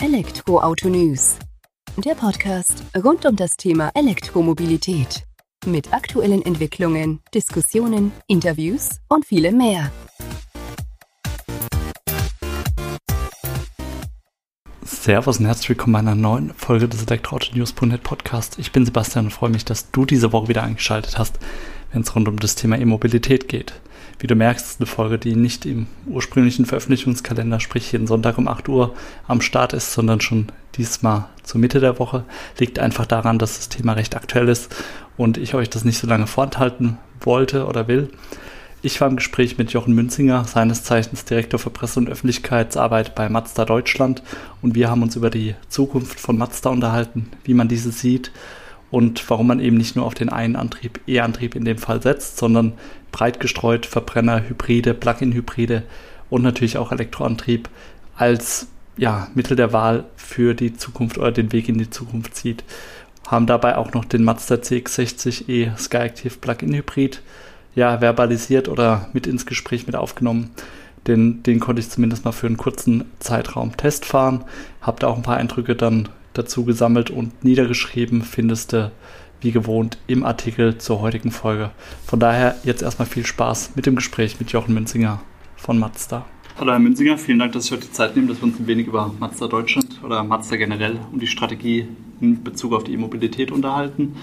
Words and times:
Elektroauto 0.00 0.88
News. 0.88 1.38
Der 1.96 2.14
Podcast 2.14 2.84
rund 3.02 3.26
um 3.26 3.34
das 3.34 3.56
Thema 3.56 3.90
Elektromobilität. 3.94 5.24
Mit 5.66 5.92
aktuellen 5.92 6.40
Entwicklungen, 6.40 7.18
Diskussionen, 7.34 8.12
Interviews 8.28 9.00
und 9.08 9.26
vielem 9.26 9.58
mehr. 9.58 9.90
Servus 14.84 15.40
und 15.40 15.46
herzlich 15.46 15.70
willkommen 15.70 15.94
bei 15.94 15.98
einer 15.98 16.14
neuen 16.14 16.54
Folge 16.54 16.88
des 16.88 17.02
Elektroauto-News.net 17.02 18.04
Podcast. 18.04 18.56
Ich 18.60 18.70
bin 18.70 18.84
Sebastian 18.84 19.24
und 19.24 19.32
freue 19.32 19.50
mich, 19.50 19.64
dass 19.64 19.90
du 19.90 20.06
diese 20.06 20.32
Woche 20.32 20.46
wieder 20.46 20.62
eingeschaltet 20.62 21.18
hast, 21.18 21.40
wenn 21.90 22.02
es 22.02 22.14
rund 22.14 22.28
um 22.28 22.38
das 22.38 22.54
Thema 22.54 22.78
E-Mobilität 22.78 23.48
geht. 23.48 23.72
Wie 24.20 24.26
du 24.26 24.34
merkst, 24.34 24.66
ist 24.66 24.80
eine 24.80 24.86
Folge, 24.86 25.16
die 25.18 25.36
nicht 25.36 25.64
im 25.64 25.86
ursprünglichen 26.06 26.66
Veröffentlichungskalender, 26.66 27.60
sprich 27.60 27.92
jeden 27.92 28.08
Sonntag 28.08 28.36
um 28.36 28.48
8 28.48 28.68
Uhr 28.68 28.94
am 29.28 29.40
Start 29.40 29.72
ist, 29.72 29.92
sondern 29.92 30.20
schon 30.20 30.48
diesmal 30.76 31.26
zur 31.44 31.60
Mitte 31.60 31.78
der 31.78 32.00
Woche. 32.00 32.24
Liegt 32.58 32.80
einfach 32.80 33.06
daran, 33.06 33.38
dass 33.38 33.56
das 33.56 33.68
Thema 33.68 33.92
recht 33.92 34.16
aktuell 34.16 34.48
ist 34.48 34.74
und 35.16 35.38
ich 35.38 35.54
euch 35.54 35.70
das 35.70 35.84
nicht 35.84 35.98
so 35.98 36.08
lange 36.08 36.26
vorenthalten 36.26 36.98
wollte 37.20 37.66
oder 37.66 37.86
will. 37.86 38.10
Ich 38.82 39.00
war 39.00 39.08
im 39.08 39.16
Gespräch 39.16 39.58
mit 39.58 39.72
Jochen 39.72 39.94
Münzinger, 39.94 40.44
seines 40.44 40.84
Zeichens 40.84 41.24
Direktor 41.24 41.58
für 41.58 41.70
Presse- 41.70 41.98
und 41.98 42.08
Öffentlichkeitsarbeit 42.08 43.14
bei 43.14 43.28
Mazda 43.28 43.64
Deutschland 43.64 44.22
und 44.62 44.74
wir 44.74 44.88
haben 44.88 45.02
uns 45.02 45.16
über 45.16 45.30
die 45.30 45.54
Zukunft 45.68 46.20
von 46.20 46.38
Mazda 46.38 46.70
unterhalten, 46.70 47.28
wie 47.44 47.54
man 47.54 47.68
diese 47.68 47.90
sieht 47.90 48.30
und 48.90 49.28
warum 49.28 49.48
man 49.48 49.60
eben 49.60 49.76
nicht 49.76 49.96
nur 49.96 50.06
auf 50.06 50.14
den 50.14 50.28
einen 50.30 50.56
Antrieb, 50.56 51.00
E-Antrieb 51.06 51.54
in 51.54 51.64
dem 51.64 51.78
Fall 51.78 52.02
setzt, 52.02 52.38
sondern 52.38 52.72
breit 53.12 53.40
gestreut 53.40 53.86
Verbrenner, 53.86 54.48
Hybride, 54.48 54.94
Plug-in-Hybride 54.94 55.82
und 56.30 56.42
natürlich 56.42 56.78
auch 56.78 56.92
Elektroantrieb 56.92 57.68
als 58.16 58.68
ja, 58.96 59.28
Mittel 59.34 59.56
der 59.56 59.72
Wahl 59.72 60.04
für 60.16 60.54
die 60.54 60.74
Zukunft 60.74 61.18
oder 61.18 61.32
den 61.32 61.52
Weg 61.52 61.68
in 61.68 61.78
die 61.78 61.90
Zukunft 61.90 62.34
zieht. 62.34 62.64
Haben 63.26 63.46
dabei 63.46 63.76
auch 63.76 63.92
noch 63.92 64.04
den 64.04 64.24
Mazda 64.24 64.56
CX-60e 64.56 65.76
Skyactiv 65.76 66.40
Plug-in 66.40 66.74
Hybrid 66.74 67.22
ja, 67.74 67.98
verbalisiert 67.98 68.68
oder 68.68 69.08
mit 69.12 69.26
ins 69.26 69.46
Gespräch 69.46 69.86
mit 69.86 69.94
aufgenommen. 69.94 70.50
Den, 71.06 71.42
den 71.42 71.60
konnte 71.60 71.80
ich 71.80 71.90
zumindest 71.90 72.24
mal 72.24 72.32
für 72.32 72.46
einen 72.46 72.56
kurzen 72.56 73.04
Zeitraum 73.20 73.76
testfahren. 73.76 74.44
Habe 74.80 75.00
da 75.00 75.06
auch 75.06 75.16
ein 75.16 75.22
paar 75.22 75.36
Eindrücke 75.36 75.76
dann 75.76 76.08
dazu 76.32 76.64
gesammelt 76.64 77.10
und 77.10 77.44
niedergeschrieben, 77.44 78.22
findest 78.22 78.72
du 78.72 78.90
wie 79.40 79.52
gewohnt 79.52 79.98
im 80.06 80.24
Artikel 80.24 80.78
zur 80.78 81.00
heutigen 81.00 81.30
Folge. 81.30 81.70
Von 82.06 82.20
daher 82.20 82.56
jetzt 82.64 82.82
erstmal 82.82 83.06
viel 83.06 83.24
Spaß 83.24 83.72
mit 83.76 83.86
dem 83.86 83.96
Gespräch 83.96 84.40
mit 84.40 84.50
Jochen 84.50 84.74
Münzinger 84.74 85.20
von 85.56 85.78
Mazda. 85.78 86.24
Hallo 86.58 86.72
Herr 86.72 86.80
Münzinger, 86.80 87.18
vielen 87.18 87.38
Dank, 87.38 87.52
dass 87.52 87.66
Sie 87.66 87.74
heute 87.74 87.86
die 87.86 87.92
Zeit 87.92 88.16
nehmen, 88.16 88.26
dass 88.26 88.38
wir 88.38 88.44
uns 88.44 88.58
ein 88.58 88.66
wenig 88.66 88.88
über 88.88 89.14
Mazda 89.20 89.46
Deutschland 89.46 90.00
oder 90.02 90.24
Mazda 90.24 90.56
generell 90.56 90.98
und 91.12 91.22
die 91.22 91.28
Strategie 91.28 91.86
in 92.20 92.42
Bezug 92.42 92.72
auf 92.72 92.82
die 92.82 92.94
E-Mobilität 92.94 93.52
unterhalten 93.52 94.16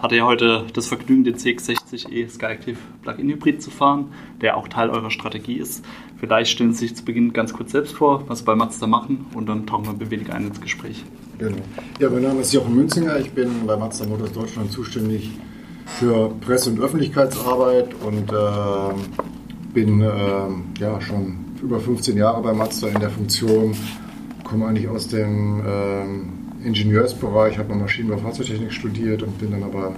hatte 0.00 0.16
ja 0.16 0.24
heute 0.24 0.64
das 0.72 0.86
Vergnügen, 0.86 1.24
den 1.24 1.36
CX60E 1.36 2.28
Skyactiv 2.30 2.78
Plug-in 3.02 3.28
Hybrid 3.28 3.62
zu 3.62 3.70
fahren, 3.70 4.12
der 4.40 4.56
auch 4.56 4.68
Teil 4.68 4.90
eurer 4.90 5.10
Strategie 5.10 5.56
ist. 5.56 5.84
Vielleicht 6.18 6.50
stellen 6.50 6.72
Sie 6.72 6.86
sich 6.86 6.96
zu 6.96 7.04
Beginn 7.04 7.32
ganz 7.32 7.52
kurz 7.52 7.72
selbst 7.72 7.94
vor, 7.94 8.24
was 8.28 8.40
Sie 8.40 8.44
bei 8.44 8.54
Mazda 8.54 8.86
machen 8.86 9.26
und 9.34 9.48
dann 9.48 9.66
tauchen 9.66 9.86
wir 9.86 10.06
ein 10.06 10.10
wenig 10.10 10.32
ein 10.32 10.46
ins 10.46 10.60
Gespräch. 10.60 11.04
Genau. 11.38 11.56
Ja, 12.00 12.10
mein 12.10 12.22
Name 12.22 12.40
ist 12.40 12.52
Jochen 12.52 12.74
Münzinger, 12.74 13.18
ich 13.18 13.30
bin 13.32 13.66
bei 13.66 13.76
Mazda 13.76 14.06
Motors 14.06 14.32
Deutschland 14.32 14.72
zuständig 14.72 15.30
für 15.86 16.30
Presse- 16.40 16.70
und 16.70 16.80
Öffentlichkeitsarbeit 16.80 17.94
und 18.04 18.32
äh, 18.32 18.94
bin 19.72 20.00
äh, 20.00 20.80
ja 20.80 21.00
schon 21.00 21.38
über 21.62 21.80
15 21.80 22.16
Jahre 22.16 22.42
bei 22.42 22.52
Mazda 22.52 22.88
in 22.88 23.00
der 23.00 23.10
Funktion, 23.10 23.74
komme 24.44 24.66
eigentlich 24.66 24.88
aus 24.88 25.08
dem 25.08 25.60
äh, 25.60 26.37
Ingenieursbereich, 26.64 27.58
habe 27.58 27.70
noch 27.70 27.82
Maschinenbau 27.82 28.18
Fahrzeugtechnik 28.18 28.72
studiert 28.72 29.22
und 29.22 29.38
bin 29.38 29.50
dann 29.50 29.62
aber 29.62 29.94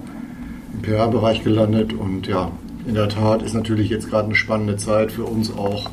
im 0.74 0.82
PR-Bereich 0.82 1.42
gelandet. 1.42 1.92
Und 1.92 2.26
ja, 2.26 2.52
in 2.86 2.94
der 2.94 3.08
Tat 3.08 3.42
ist 3.42 3.54
natürlich 3.54 3.88
jetzt 3.88 4.10
gerade 4.10 4.26
eine 4.26 4.34
spannende 4.34 4.76
Zeit 4.76 5.12
für 5.12 5.24
uns 5.24 5.56
auch 5.56 5.90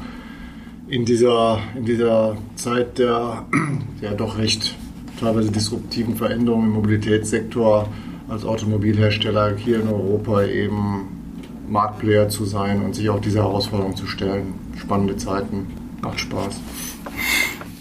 in 0.87 1.05
dieser, 1.05 1.59
in 1.75 1.85
dieser 1.85 2.37
Zeit 2.55 2.97
der 2.97 3.45
ja 4.01 4.13
doch 4.13 4.37
recht 4.37 4.75
teilweise 5.19 5.51
disruptiven 5.51 6.15
Veränderungen 6.15 6.67
im 6.67 6.73
Mobilitätssektor 6.73 7.89
als 8.29 8.45
Automobilhersteller 8.45 9.55
hier 9.55 9.81
in 9.81 9.87
Europa 9.87 10.43
eben 10.43 11.07
Marktplayer 11.67 12.29
zu 12.29 12.45
sein 12.45 12.81
und 12.81 12.95
sich 12.95 13.09
auch 13.09 13.19
dieser 13.19 13.41
Herausforderung 13.41 13.95
zu 13.95 14.05
stellen. 14.05 14.53
Spannende 14.77 15.17
Zeiten, 15.17 15.67
macht 16.01 16.19
Spaß. 16.19 16.59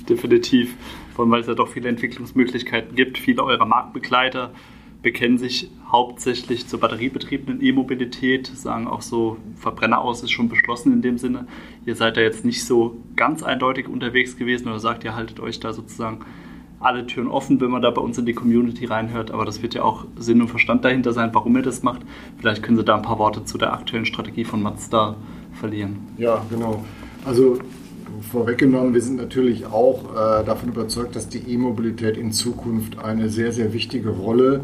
Definitiv 0.09 0.75
vor 1.17 1.29
weil 1.31 1.41
es 1.41 1.47
ja 1.47 1.55
doch 1.55 1.69
viele 1.69 1.89
Entwicklungsmöglichkeiten 1.89 2.95
gibt. 2.95 3.19
Viele 3.19 3.43
eurer 3.43 3.65
Marktbegleiter 3.65 4.53
bekennen 5.03 5.39
sich 5.39 5.71
hauptsächlich 5.91 6.67
zur 6.67 6.81
batteriebetriebenen 6.81 7.63
E-Mobilität, 7.63 8.49
sagen 8.49 8.87
auch 8.87 9.03
so, 9.03 9.37
Verbrenner 9.57 10.01
aus 10.01 10.23
ist 10.23 10.33
schon 10.33 10.49
beschlossen 10.49 10.93
in 10.93 11.01
dem 11.01 11.17
Sinne. 11.17 11.47
Ihr 11.85 11.95
seid 11.95 12.17
da 12.17 12.21
jetzt 12.21 12.45
nicht 12.45 12.65
so 12.65 12.97
ganz 13.15 13.43
eindeutig 13.43 13.89
unterwegs 13.89 14.37
gewesen 14.37 14.69
oder 14.69 14.79
sagt, 14.79 15.05
ihr 15.05 15.15
haltet 15.15 15.41
euch 15.41 15.61
da 15.61 15.73
sozusagen 15.73 16.21
alle 16.81 17.07
Türen 17.07 17.29
offen, 17.29 17.61
wenn 17.61 17.71
man 17.71 17.83
da 17.83 17.91
bei 17.91 18.03
uns 18.03 18.19
in 18.19 18.27
die 18.27 18.35
Community 18.35 18.85
reinhört. 18.85 19.31
Aber 19.31 19.45
das 19.45 19.63
wird 19.63 19.75
ja 19.75 19.83
auch 19.83 20.05
Sinn 20.19 20.41
und 20.41 20.49
Verstand 20.49 20.85
dahinter 20.85 21.13
sein, 21.13 21.31
warum 21.33 21.57
ihr 21.57 21.63
das 21.63 21.83
macht. 21.83 22.03
Vielleicht 22.39 22.63
können 22.63 22.77
Sie 22.77 22.85
da 22.85 22.97
ein 22.97 23.03
paar 23.03 23.19
Worte 23.19 23.45
zu 23.45 23.57
der 23.57 23.73
aktuellen 23.73 24.07
Strategie 24.07 24.45
von 24.45 24.63
Mazda 24.63 25.17
verlieren. 25.53 25.99
Ja, 26.19 26.45
genau. 26.51 26.85
Also 27.25 27.59
vorweggenommen, 28.31 28.95
wir 28.95 29.01
sind 29.01 29.17
natürlich 29.17 29.67
auch 29.67 30.13
äh, 30.13 30.45
davon 30.45 30.71
überzeugt, 30.71 31.17
dass 31.17 31.29
die 31.29 31.39
E-Mobilität 31.39 32.17
in 32.17 32.33
Zukunft 32.33 32.99
eine 32.99 33.29
sehr, 33.29 33.53
sehr 33.53 33.73
wichtige 33.73 34.11
Rolle 34.11 34.63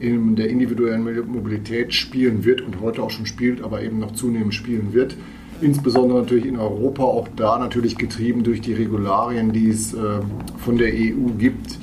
in 0.00 0.36
der 0.36 0.48
individuellen 0.48 1.02
Mobilität 1.02 1.94
spielen 1.94 2.44
wird 2.44 2.60
und 2.60 2.80
heute 2.80 3.02
auch 3.02 3.10
schon 3.10 3.26
spielt, 3.26 3.62
aber 3.62 3.82
eben 3.82 3.98
noch 3.98 4.12
zunehmend 4.12 4.54
spielen 4.54 4.92
wird. 4.92 5.16
Insbesondere 5.60 6.20
natürlich 6.20 6.46
in 6.46 6.58
Europa, 6.58 7.04
auch 7.04 7.28
da 7.36 7.58
natürlich 7.58 7.96
getrieben 7.96 8.42
durch 8.42 8.60
die 8.60 8.72
Regularien, 8.72 9.52
die 9.52 9.68
es 9.68 9.94
äh, 9.94 9.98
von 10.58 10.76
der 10.76 10.92
EU 10.92 11.30
gibt, 11.38 11.78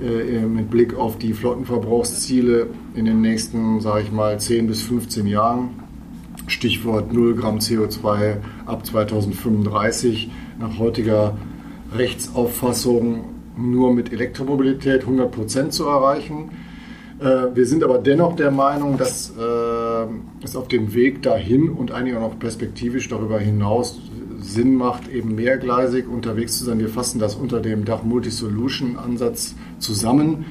äh, 0.00 0.40
mit 0.44 0.70
Blick 0.70 0.94
auf 0.94 1.18
die 1.18 1.32
Flottenverbrauchsziele 1.32 2.68
in 2.94 3.06
den 3.06 3.22
nächsten, 3.22 3.80
sage 3.80 4.02
ich 4.02 4.12
mal, 4.12 4.38
10 4.38 4.66
bis 4.66 4.82
15 4.82 5.26
Jahren. 5.26 5.70
Stichwort 6.46 7.12
0 7.12 7.34
Gramm 7.34 7.58
CO2 7.58 8.36
ab 8.66 8.86
2035 8.86 10.30
nach 10.58 10.78
heutiger 10.78 11.36
Rechtsauffassung 11.94 13.24
nur 13.56 13.94
mit 13.94 14.12
Elektromobilität 14.12 15.02
100 15.02 15.30
Prozent 15.30 15.72
zu 15.72 15.86
erreichen. 15.86 16.50
Äh, 17.18 17.54
wir 17.54 17.66
sind 17.66 17.82
aber 17.82 17.98
dennoch 17.98 18.36
der 18.36 18.50
Meinung, 18.50 18.98
dass 18.98 19.30
äh, 19.30 20.44
es 20.44 20.56
auf 20.56 20.68
dem 20.68 20.94
Weg 20.94 21.22
dahin 21.22 21.70
und 21.70 21.90
eigentlich 21.92 22.16
auch 22.16 22.20
noch 22.20 22.38
perspektivisch 22.38 23.08
darüber 23.08 23.38
hinaus 23.38 24.00
Sinn 24.40 24.74
macht, 24.74 25.08
eben 25.08 25.34
mehrgleisig 25.34 26.06
unterwegs 26.08 26.58
zu 26.58 26.64
sein. 26.64 26.78
Wir 26.78 26.90
fassen 26.90 27.18
das 27.18 27.34
unter 27.34 27.60
dem 27.60 27.84
Dach 27.84 28.02
Multi-Solution-Ansatz 28.02 29.54
zusammen. 29.78 30.44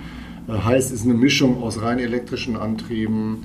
Äh, 0.48 0.54
heißt, 0.54 0.92
es 0.92 1.02
ist 1.02 1.06
eine 1.06 1.14
Mischung 1.14 1.62
aus 1.62 1.82
rein 1.82 2.00
elektrischen 2.00 2.56
Antrieben 2.56 3.44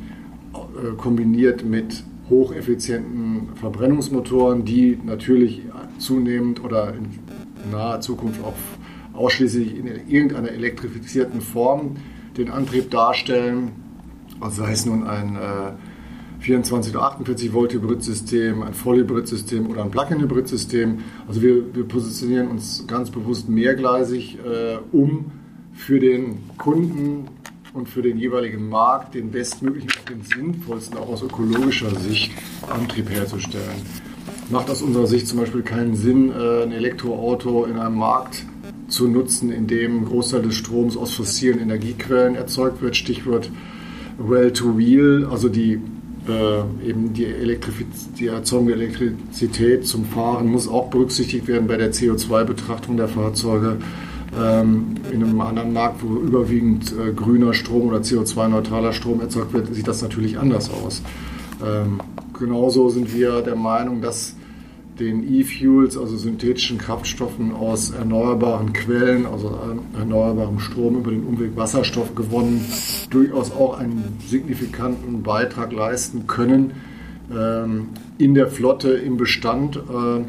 kombiniert 0.96 1.64
mit 1.64 2.02
hocheffizienten 2.28 3.29
Verbrennungsmotoren, 3.56 4.64
die 4.64 4.98
natürlich 5.04 5.62
zunehmend 5.98 6.62
oder 6.62 6.94
in 6.94 7.18
naher 7.70 8.00
Zukunft 8.00 8.42
auch 8.42 8.54
ausschließlich 9.12 9.76
in 9.76 9.86
irgendeiner 9.86 10.50
elektrifizierten 10.50 11.40
Form 11.40 11.96
den 12.36 12.50
Antrieb 12.50 12.90
darstellen. 12.90 13.72
Also 14.40 14.62
sei 14.62 14.72
es 14.72 14.86
nun 14.86 15.06
ein 15.06 15.36
äh, 15.36 15.72
24 16.40 16.94
oder 16.94 17.04
48 17.04 17.52
Volt 17.52 17.74
Hybridsystem, 17.74 18.62
ein 18.62 18.72
Vollhybridsystem 18.72 19.68
oder 19.68 19.82
ein 19.84 19.90
Plug-in-Hybridsystem. 19.90 21.00
Also 21.28 21.42
wir, 21.42 21.74
wir, 21.74 21.84
positionieren 21.86 22.48
uns 22.48 22.84
ganz 22.86 23.10
bewusst 23.10 23.48
mehrgleisig 23.48 24.38
äh, 24.38 24.78
um 24.92 25.32
für 25.74 26.00
den 26.00 26.38
Kunden 26.56 27.26
und 27.72 27.88
für 27.88 28.02
den 28.02 28.18
jeweiligen 28.18 28.68
Markt 28.68 29.14
den 29.14 29.30
bestmöglichen, 29.30 29.90
den 30.08 30.22
sinnvollsten, 30.22 30.98
auch 30.98 31.08
aus 31.08 31.22
ökologischer 31.22 31.94
Sicht, 31.98 32.32
Antrieb 32.68 33.10
herzustellen 33.10 33.86
macht 34.50 34.70
aus 34.70 34.82
unserer 34.82 35.06
Sicht 35.06 35.26
zum 35.28 35.38
Beispiel 35.38 35.62
keinen 35.62 35.94
Sinn, 35.94 36.30
äh, 36.30 36.64
ein 36.64 36.72
Elektroauto 36.72 37.64
in 37.64 37.76
einem 37.76 37.96
Markt 37.96 38.44
zu 38.88 39.06
nutzen, 39.08 39.52
in 39.52 39.66
dem 39.66 40.00
ein 40.00 40.04
Großteil 40.06 40.42
des 40.42 40.56
Stroms 40.56 40.96
aus 40.96 41.14
fossilen 41.14 41.60
Energiequellen 41.60 42.34
erzeugt 42.34 42.82
wird. 42.82 42.96
Stichwort 42.96 43.50
Well-to-Wheel, 44.18 45.28
also 45.30 45.48
die, 45.48 45.80
äh, 46.28 46.88
eben 46.88 47.14
die, 47.14 47.26
die 48.18 48.26
Erzeugung 48.26 48.66
der 48.66 48.76
Elektrizität 48.76 49.86
zum 49.86 50.04
Fahren 50.04 50.48
muss 50.48 50.68
auch 50.68 50.90
berücksichtigt 50.90 51.46
werden 51.46 51.68
bei 51.68 51.76
der 51.76 51.92
CO2-Betrachtung 51.92 52.96
der 52.96 53.08
Fahrzeuge. 53.08 53.76
Ähm, 54.38 54.94
in 55.10 55.24
einem 55.24 55.40
anderen 55.40 55.72
Markt, 55.72 56.02
wo 56.02 56.16
überwiegend 56.16 56.92
äh, 56.92 57.12
grüner 57.12 57.52
Strom 57.52 57.88
oder 57.88 57.98
CO2-neutraler 57.98 58.92
Strom 58.92 59.20
erzeugt 59.20 59.52
wird, 59.52 59.74
sieht 59.74 59.88
das 59.88 60.02
natürlich 60.02 60.38
anders 60.38 60.70
aus. 60.70 61.02
Ähm, 61.64 62.00
genauso 62.38 62.88
sind 62.90 63.12
wir 63.12 63.42
der 63.42 63.56
Meinung, 63.56 64.00
dass 64.00 64.36
den 65.00 65.26
E-Fuels, 65.32 65.96
also 65.96 66.16
synthetischen 66.16 66.78
Kraftstoffen 66.78 67.52
aus 67.52 67.90
erneuerbaren 67.90 68.72
Quellen, 68.72 69.26
also 69.26 69.58
erneuerbarem 69.98 70.60
Strom 70.60 70.98
über 70.98 71.10
den 71.10 71.24
Umweg 71.24 71.56
Wasserstoff 71.56 72.14
gewonnen, 72.14 72.64
durchaus 73.08 73.50
auch 73.50 73.78
einen 73.78 74.18
signifikanten 74.26 75.22
Beitrag 75.22 75.72
leisten 75.72 76.26
können 76.26 76.72
ähm, 77.34 77.88
in 78.18 78.34
der 78.34 78.48
Flotte, 78.48 78.90
im 78.90 79.16
Bestand, 79.16 79.76
äh, 79.76 80.22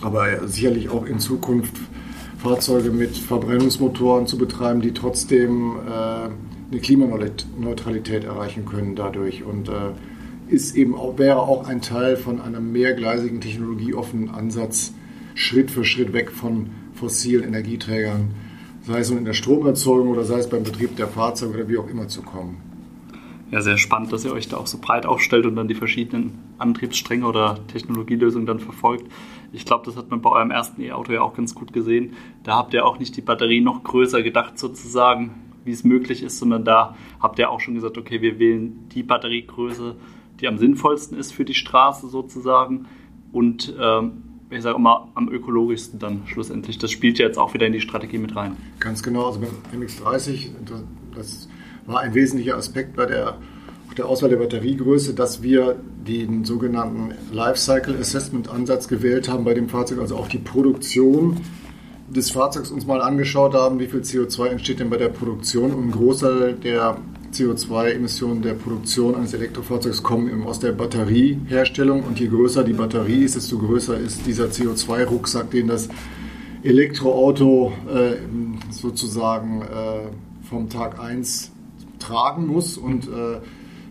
aber 0.00 0.46
sicherlich 0.46 0.88
auch 0.90 1.04
in 1.04 1.18
Zukunft 1.18 1.74
Fahrzeuge 2.38 2.90
mit 2.90 3.16
Verbrennungsmotoren 3.16 4.26
zu 4.26 4.38
betreiben, 4.38 4.80
die 4.80 4.92
trotzdem 4.92 5.76
äh, 5.76 6.70
eine 6.70 6.80
Klimaneutralität 6.80 8.24
erreichen 8.24 8.64
können 8.64 8.94
dadurch. 8.94 9.42
Und 9.42 9.68
äh, 9.68 9.72
ist 10.48 10.76
eben 10.76 10.94
auch, 10.94 11.18
wäre 11.18 11.40
auch 11.40 11.66
ein 11.66 11.82
Teil 11.82 12.16
von 12.16 12.40
einem 12.40 12.72
mehrgleisigen 12.72 13.40
technologieoffenen 13.40 14.30
Ansatz, 14.30 14.94
Schritt 15.34 15.70
für 15.70 15.84
Schritt 15.84 16.12
weg 16.12 16.30
von 16.30 16.70
fossilen 16.94 17.44
Energieträgern, 17.44 18.34
sei 18.82 19.00
es 19.00 19.10
in 19.10 19.24
der 19.24 19.34
Stromerzeugung 19.34 20.08
oder 20.08 20.24
sei 20.24 20.38
es 20.38 20.48
beim 20.48 20.62
Betrieb 20.62 20.96
der 20.96 21.08
Fahrzeuge 21.08 21.54
oder 21.54 21.68
wie 21.68 21.78
auch 21.78 21.88
immer 21.88 22.08
zu 22.08 22.22
kommen. 22.22 22.56
Ja, 23.50 23.60
sehr 23.62 23.78
spannend, 23.78 24.12
dass 24.12 24.24
ihr 24.24 24.32
euch 24.32 24.48
da 24.48 24.56
auch 24.56 24.66
so 24.66 24.78
breit 24.80 25.06
aufstellt 25.06 25.46
und 25.46 25.56
dann 25.56 25.68
die 25.68 25.74
verschiedenen 25.74 26.38
Antriebsstränge 26.58 27.26
oder 27.26 27.58
Technologielösungen 27.68 28.46
dann 28.46 28.60
verfolgt. 28.60 29.10
Ich 29.52 29.64
glaube, 29.64 29.86
das 29.86 29.96
hat 29.96 30.10
man 30.10 30.20
bei 30.20 30.30
eurem 30.30 30.50
ersten 30.50 30.82
E-Auto 30.82 31.12
ja 31.12 31.22
auch 31.22 31.34
ganz 31.34 31.54
gut 31.54 31.72
gesehen. 31.72 32.14
Da 32.42 32.56
habt 32.56 32.74
ihr 32.74 32.84
auch 32.84 32.98
nicht 32.98 33.16
die 33.16 33.22
Batterie 33.22 33.60
noch 33.60 33.82
größer 33.82 34.22
gedacht 34.22 34.58
sozusagen, 34.58 35.34
wie 35.64 35.72
es 35.72 35.84
möglich 35.84 36.22
ist, 36.22 36.38
sondern 36.38 36.64
da 36.64 36.96
habt 37.20 37.38
ihr 37.38 37.50
auch 37.50 37.60
schon 37.60 37.74
gesagt, 37.74 37.98
okay, 37.98 38.20
wir 38.20 38.38
wählen 38.38 38.88
die 38.94 39.02
Batteriegröße, 39.02 39.96
die 40.40 40.48
am 40.48 40.58
sinnvollsten 40.58 41.18
ist 41.18 41.32
für 41.32 41.44
die 41.44 41.54
Straße 41.54 42.08
sozusagen 42.08 42.86
und 43.32 43.74
ähm, 43.80 44.22
ich 44.50 44.62
sage 44.62 44.76
immer, 44.76 45.08
am 45.14 45.28
ökologischsten 45.28 45.98
dann 45.98 46.22
schlussendlich. 46.26 46.78
Das 46.78 46.90
spielt 46.90 47.18
ja 47.18 47.26
jetzt 47.26 47.38
auch 47.38 47.54
wieder 47.54 47.66
in 47.66 47.72
die 47.72 47.80
Strategie 47.80 48.18
mit 48.18 48.34
rein. 48.34 48.56
Ganz 48.80 49.02
genau, 49.02 49.26
also 49.26 49.40
beim 49.40 49.82
MX30, 49.82 50.50
das 51.14 51.48
war 51.86 52.00
ein 52.00 52.14
wesentlicher 52.14 52.56
Aspekt 52.56 52.96
bei 52.96 53.06
der, 53.06 53.38
der 53.96 54.06
Auswahl 54.06 54.30
der 54.30 54.36
Batteriegröße, 54.36 55.14
dass 55.14 55.42
wir 55.42 55.76
den 56.06 56.44
sogenannten 56.44 57.14
Lifecycle 57.32 57.96
Assessment 57.98 58.48
Ansatz 58.48 58.88
gewählt 58.88 59.28
haben 59.28 59.44
bei 59.44 59.54
dem 59.54 59.68
Fahrzeug, 59.68 59.98
also 60.00 60.16
auch 60.16 60.28
die 60.28 60.38
Produktion 60.38 61.38
des 62.08 62.30
Fahrzeugs 62.30 62.70
uns 62.70 62.86
mal 62.86 63.00
angeschaut 63.00 63.54
haben, 63.54 63.78
wie 63.80 63.86
viel 63.86 64.00
CO2 64.00 64.46
entsteht 64.48 64.80
denn 64.80 64.90
bei 64.90 64.96
der 64.96 65.08
Produktion. 65.08 65.72
Und 65.72 65.88
ein 65.88 65.90
Großteil 65.90 66.54
der 66.54 66.98
CO2-Emissionen 67.32 68.42
der 68.42 68.54
Produktion 68.54 69.14
eines 69.14 69.34
Elektrofahrzeugs 69.34 70.02
kommen 70.02 70.28
eben 70.28 70.46
aus 70.46 70.60
der 70.60 70.72
Batterieherstellung. 70.72 72.04
Und 72.04 72.18
je 72.18 72.28
größer 72.28 72.64
die 72.64 72.72
Batterie 72.72 73.24
ist, 73.24 73.36
desto 73.36 73.58
größer 73.58 73.98
ist 73.98 74.26
dieser 74.26 74.46
CO2-Rucksack, 74.46 75.50
den 75.50 75.68
das 75.68 75.88
Elektroauto 76.62 77.72
äh, 77.88 78.16
sozusagen 78.70 79.62
äh, 79.62 80.46
vom 80.48 80.68
Tag 80.70 80.98
1 80.98 81.50
tragen 81.98 82.46
muss. 82.46 82.78
Und 82.78 83.06
äh, 83.06 83.40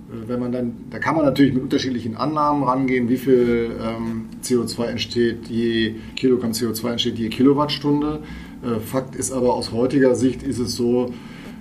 wenn 0.09 0.39
man 0.39 0.51
dann, 0.51 0.74
da 0.89 1.00
kann 1.00 1.15
man 1.15 1.25
natürlich 1.25 1.54
mit 1.54 1.63
unterschiedlichen 1.63 2.15
Annahmen 2.15 2.63
rangehen, 2.63 3.09
wie 3.09 3.18
viel 3.18 3.71
ähm, 3.81 4.27
CO2 4.42 4.86
entsteht, 4.86 5.48
je 5.50 5.95
Kilogramm 6.15 6.51
CO2 6.51 6.92
entsteht 6.92 7.19
je 7.19 7.30
Kilowattstunde. 7.30 8.21
Äh, 8.63 8.80
Fakt 8.80 9.15
ist 9.15 9.31
aber 9.31 9.54
aus 9.54 9.71
heutiger 9.71 10.15
Sicht 10.15 10.44
ist 10.44 10.59
es 10.59 10.75
so, 10.75 11.13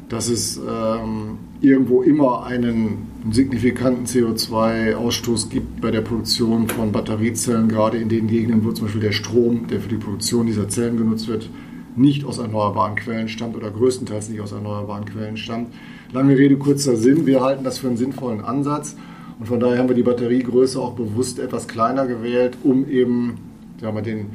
dass 0.08 0.28
es 0.28 0.58
ähm, 0.58 1.38
irgendwo 1.60 2.02
immer 2.02 2.44
einen 2.44 3.08
signifikanten 3.30 4.06
CO2-Ausstoß 4.06 5.48
gibt 5.50 5.80
bei 5.80 5.90
der 5.90 6.02
Produktion 6.02 6.68
von 6.68 6.92
Batteriezellen, 6.92 7.68
gerade 7.68 7.98
in 7.98 8.08
den 8.08 8.28
Gegenden, 8.28 8.64
wo 8.64 8.70
zum 8.70 8.86
Beispiel 8.86 9.02
der 9.02 9.12
Strom, 9.12 9.66
der 9.66 9.80
für 9.80 9.88
die 9.88 9.96
Produktion 9.96 10.46
dieser 10.46 10.68
Zellen 10.68 10.96
genutzt 10.96 11.26
wird, 11.26 11.50
nicht 11.96 12.24
aus 12.24 12.38
erneuerbaren 12.38 12.94
Quellen 12.94 13.28
stammt 13.28 13.56
oder 13.56 13.70
größtenteils 13.70 14.28
nicht 14.28 14.40
aus 14.40 14.52
erneuerbaren 14.52 15.06
Quellen 15.06 15.36
stammt. 15.36 15.72
Lange 16.12 16.38
Rede, 16.38 16.56
kurzer 16.56 16.96
Sinn. 16.96 17.26
Wir 17.26 17.40
halten 17.40 17.64
das 17.64 17.78
für 17.78 17.88
einen 17.88 17.96
sinnvollen 17.96 18.44
Ansatz 18.44 18.96
und 19.38 19.46
von 19.46 19.58
daher 19.58 19.78
haben 19.78 19.88
wir 19.88 19.96
die 19.96 20.04
Batteriegröße 20.04 20.80
auch 20.80 20.92
bewusst 20.92 21.38
etwas 21.38 21.66
kleiner 21.66 22.06
gewählt, 22.06 22.56
um 22.62 22.88
eben 22.88 23.38
sagen 23.80 23.96
wir, 23.96 24.02
den, 24.02 24.26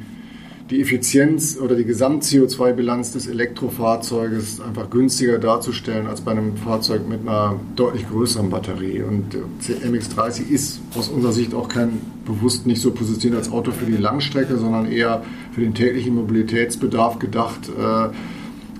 die 0.70 0.82
Effizienz 0.82 1.58
oder 1.58 1.76
die 1.76 1.86
Gesamt-CO2-Bilanz 1.86 3.14
des 3.14 3.28
Elektrofahrzeuges 3.28 4.60
einfach 4.60 4.90
günstiger 4.90 5.40
darzustellen 5.40 6.08
als 6.08 6.22
bei 6.22 6.32
einem 6.32 6.58
Fahrzeug 6.58 7.08
mit 7.08 7.22
einer 7.22 7.60
deutlich 7.76 8.08
größeren 8.10 8.50
Batterie. 8.50 9.02
Und 9.02 9.36
MX30 9.68 10.50
ist 10.50 10.82
aus 10.96 11.08
unserer 11.08 11.32
Sicht 11.32 11.54
auch 11.54 11.70
kein 11.70 12.02
bewusst 12.26 12.68
nicht 12.68 12.82
so 12.82 12.92
positioniert 12.92 13.44
als 13.44 13.52
Auto 13.52 13.72
für 13.72 13.86
die 13.86 13.98
Langstrecke, 13.98 14.58
sondern 14.58 14.92
eher 14.92 15.24
für 15.54 15.62
den 15.62 15.74
täglichen 15.74 16.16
Mobilitätsbedarf 16.16 17.18
gedacht. 17.20 17.70
Äh, 17.70 18.10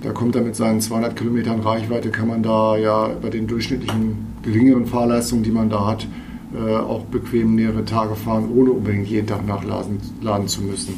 da 0.02 0.12
kommt 0.12 0.36
er 0.36 0.42
mit 0.42 0.56
seinen 0.56 0.82
200 0.82 1.16
Kilometern 1.16 1.60
Reichweite, 1.60 2.10
kann 2.10 2.28
man 2.28 2.44
da 2.44 2.78
ja 2.78 3.10
bei 3.22 3.30
den 3.30 3.48
durchschnittlichen 3.48 4.36
geringeren 4.42 4.86
Fahrleistungen, 4.86 5.44
die 5.44 5.52
man 5.52 5.70
da 5.70 5.86
hat, 5.86 6.08
äh, 6.54 6.76
auch 6.76 7.06
bequem 7.06 7.56
mehrere 7.56 7.86
Tage 7.86 8.16
fahren, 8.16 8.50
ohne 8.54 8.72
unbedingt 8.72 9.08
jeden 9.08 9.28
Tag 9.28 9.46
nachladen 9.46 10.00
laden 10.22 10.48
zu 10.48 10.62
müssen. 10.64 10.96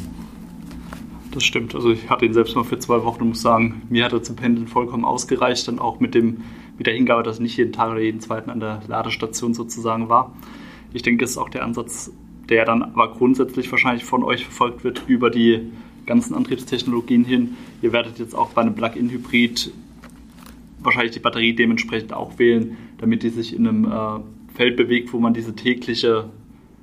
Das 1.32 1.44
stimmt. 1.44 1.74
Also 1.74 1.90
ich 1.90 2.08
hatte 2.08 2.24
ihn 2.24 2.32
selbst 2.32 2.54
mal 2.54 2.64
für 2.64 2.78
zwei 2.78 3.02
Wochen 3.02 3.22
und 3.22 3.28
muss 3.30 3.42
sagen, 3.42 3.82
mir 3.90 4.04
hat 4.04 4.12
er 4.12 4.22
zum 4.22 4.36
Pendeln 4.36 4.68
vollkommen 4.68 5.04
ausgereicht. 5.04 5.66
Dann 5.66 5.80
auch 5.80 5.98
mit, 5.98 6.14
dem, 6.14 6.42
mit 6.78 6.86
der 6.86 6.94
Hingabe, 6.94 7.24
dass 7.24 7.36
ich 7.36 7.42
nicht 7.42 7.56
jeden 7.56 7.72
Tag 7.72 7.90
oder 7.90 8.00
jeden 8.00 8.20
zweiten 8.20 8.50
an 8.50 8.60
der 8.60 8.82
Ladestation 8.86 9.52
sozusagen 9.52 10.08
war. 10.08 10.32
Ich 10.92 11.02
denke, 11.02 11.24
das 11.24 11.32
ist 11.32 11.38
auch 11.38 11.48
der 11.48 11.64
Ansatz, 11.64 12.12
der 12.48 12.64
dann 12.64 12.82
aber 12.82 13.12
grundsätzlich 13.12 13.70
wahrscheinlich 13.72 14.04
von 14.04 14.22
euch 14.22 14.44
verfolgt 14.44 14.84
wird 14.84 15.02
über 15.08 15.28
die 15.28 15.72
ganzen 16.06 16.34
Antriebstechnologien 16.34 17.24
hin. 17.24 17.56
Ihr 17.82 17.92
werdet 17.92 18.18
jetzt 18.18 18.34
auch 18.34 18.50
bei 18.50 18.62
einem 18.62 18.74
Plug-in-Hybrid 18.74 19.72
wahrscheinlich 20.84 21.12
die 21.12 21.20
Batterie 21.20 21.54
dementsprechend 21.54 22.12
auch 22.12 22.38
wählen, 22.38 22.76
damit 22.98 23.22
die 23.22 23.30
sich 23.30 23.54
in 23.56 23.66
einem 23.66 23.84
äh, 23.86 24.20
Feld 24.54 24.76
bewegt, 24.76 25.12
wo 25.12 25.18
man 25.18 25.34
diese 25.34 25.54
tägliche 25.54 26.28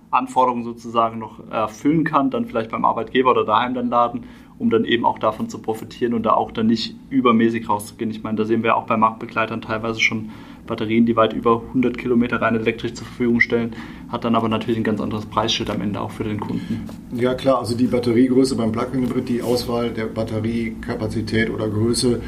Anforderung 0.10 0.64
sozusagen 0.64 1.20
noch 1.20 1.40
erfüllen 1.50 2.04
kann, 2.04 2.30
dann 2.30 2.46
vielleicht 2.46 2.72
beim 2.72 2.84
Arbeitgeber 2.84 3.32
oder 3.32 3.46
daheim 3.46 3.74
dann 3.74 3.90
laden, 3.90 4.24
um 4.60 4.70
dann 4.70 4.84
eben 4.84 5.06
auch 5.06 5.20
davon 5.20 5.50
zu 5.50 5.60
profitieren 5.60 6.14
und 6.14 6.24
da 6.24 6.34
auch 6.34 6.52
dann 6.52 6.68
nicht 6.68 6.96
übermäßig 7.10 7.70
rauszugehen. 7.70 8.12
Ich 8.12 8.22
meine, 8.22 8.38
da 8.38 8.46
sehen 8.46 8.64
wir 8.64 8.76
auch 8.76 8.86
bei 8.86 8.98
Marktbegleitern 8.98 9.62
teilweise 9.62 10.02
schon 10.02 10.32
Batterien, 10.68 11.06
die 11.06 11.16
weit 11.16 11.34
über 11.34 11.62
100 11.68 11.98
Kilometer 11.98 12.42
rein 12.42 12.56
elektrisch 12.56 12.94
zur 12.94 13.08
Verfügung 13.08 13.40
stellen, 13.40 13.74
hat 14.10 14.24
dann 14.24 14.36
aber 14.36 14.50
natürlich 14.50 14.78
ein 14.78 14.84
ganz 14.84 15.02
anderes 15.02 15.26
Preisschild 15.26 15.70
am 15.70 15.82
Ende 15.82 16.02
auch 16.02 16.12
für 16.12 16.24
den 16.24 16.40
Kunden. 16.40 16.88
Ja 17.16 17.34
klar, 17.34 17.60
also 17.60 17.76
die 17.76 17.88
Batteriegröße 17.88 18.56
beim 18.56 18.72
Plug-in-Hybrid, 18.72 19.30
die 19.30 19.42
Auswahl 19.42 19.92
der 19.92 20.06
Batteriekapazität 20.06 21.50
oder 21.50 21.68
Größe 21.68 22.22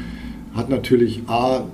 hat 0.54 0.70
natürlich 0.70 1.22
A, 1.26 1.64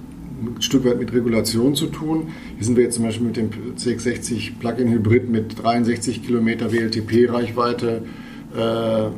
ein 0.42 0.62
Stück 0.62 0.84
weit 0.87 0.99
mit 0.99 1.12
Regulation 1.12 1.75
zu 1.75 1.87
tun. 1.87 2.28
Hier 2.56 2.64
sind 2.64 2.76
wir 2.76 2.84
jetzt 2.84 2.94
zum 2.94 3.04
Beispiel 3.04 3.26
mit 3.26 3.37
dem 3.37 3.50
CX60 3.76 4.58
Plug-in-Hybrid 4.58 5.28
mit 5.28 5.62
63 5.62 6.25
Kilometer 6.25 6.73
WLTP-Reichweite 6.73 8.02
äh, 8.56 9.11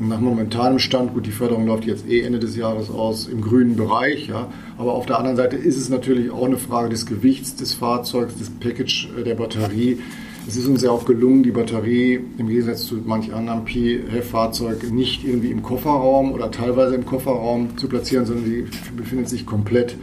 nach 0.00 0.20
momentanem 0.20 0.78
Stand, 0.78 1.14
gut, 1.14 1.26
die 1.26 1.30
Förderung 1.30 1.66
läuft 1.66 1.84
jetzt 1.84 2.08
eh 2.08 2.20
Ende 2.20 2.38
des 2.38 2.56
Jahres 2.56 2.90
aus, 2.90 3.26
im 3.26 3.40
grünen 3.40 3.76
Bereich, 3.76 4.28
ja. 4.28 4.48
Aber 4.76 4.94
auf 4.94 5.06
der 5.06 5.18
anderen 5.18 5.36
Seite 5.36 5.56
ist 5.56 5.76
es 5.76 5.88
natürlich 5.88 6.30
auch 6.30 6.44
eine 6.44 6.58
Frage 6.58 6.88
des 6.88 7.06
Gewichts 7.06 7.56
des 7.56 7.74
Fahrzeugs, 7.74 8.36
des 8.36 8.50
Package 8.50 9.08
äh, 9.18 9.24
der 9.24 9.34
Batterie. 9.34 9.98
Es 10.46 10.56
ist 10.56 10.66
uns 10.66 10.82
ja 10.82 10.90
auch 10.90 11.04
gelungen, 11.04 11.42
die 11.42 11.50
Batterie 11.50 12.20
im 12.38 12.48
Gegensatz 12.48 12.86
zu 12.86 12.96
manch 13.04 13.34
anderen 13.34 13.64
P-Fahrzeugen 13.64 14.94
nicht 14.94 15.24
irgendwie 15.24 15.50
im 15.50 15.62
Kofferraum 15.62 16.32
oder 16.32 16.50
teilweise 16.50 16.94
im 16.94 17.04
Kofferraum 17.04 17.76
zu 17.76 17.86
platzieren, 17.88 18.24
sondern 18.24 18.46
die 18.46 18.64
befindet 18.96 19.28
sich 19.28 19.44
komplett 19.44 19.96